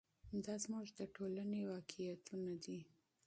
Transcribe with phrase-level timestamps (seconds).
[0.45, 2.79] دا زموږ د ټولنې واقعیتونه دي.